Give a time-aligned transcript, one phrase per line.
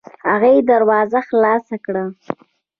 [0.29, 2.03] هغې دروازه خلاصه کړه.